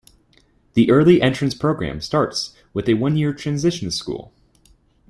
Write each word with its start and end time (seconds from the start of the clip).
The 0.73 0.89
Early 0.89 1.21
Entrance 1.21 1.53
program 1.53 2.01
starts 2.01 2.55
with 2.73 2.89
a 2.89 2.95
one 2.95 3.17
year 3.17 3.33
Transition 3.33 3.91
School. 3.91 4.33